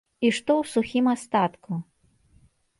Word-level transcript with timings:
І 0.25 0.29
што 0.37 0.51
ў 0.61 0.71
сухім 0.77 1.11
астатку? 1.13 1.71